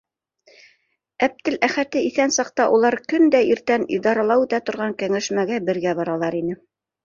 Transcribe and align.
Әптеләхәте 1.27 2.01
иҫән 2.07 2.33
саҡта 2.39 2.67
улар 2.79 2.99
көн 3.15 3.29
дә 3.37 3.43
иртән 3.53 3.87
идарала 4.01 4.41
үтә 4.47 4.63
торған 4.71 4.99
кәңәшмәгә 5.05 5.65
бергә 5.73 5.99
баралар 6.05 6.43
ине. 6.45 6.61